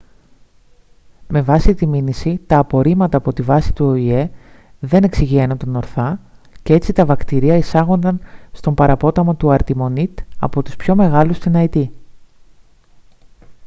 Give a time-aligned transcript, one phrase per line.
[1.27, 4.29] με βάση τη μήνυση τα απορρίμματα από τη βάση του οηε
[4.79, 6.19] δεν εξυγιαίνονταν ορθά
[6.63, 8.19] και έτσι τα βακτήρια εισάγονταν
[8.51, 11.91] στον παραπόταμο του αρτιμονίτ από τους πιο μεγάλους στην αϊτή